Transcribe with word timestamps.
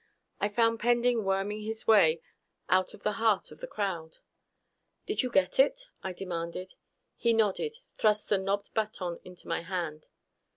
I 0.39 0.49
found 0.49 0.79
Pending 0.79 1.23
worming 1.25 1.61
his 1.61 1.85
way 1.85 2.21
out 2.69 2.95
of 2.95 3.03
the 3.03 3.11
heart 3.21 3.51
of 3.51 3.59
the 3.59 3.67
crowd. 3.67 4.17
"Did 5.05 5.21
you 5.21 5.29
get 5.29 5.59
it?" 5.59 5.89
I 6.01 6.11
demanded. 6.11 6.73
He 7.17 7.33
nodded, 7.33 7.77
thrust 7.93 8.29
the 8.29 8.39
knobbed 8.39 8.73
baton 8.73 9.19
into 9.23 9.47
my 9.47 9.61
hand. 9.61 10.07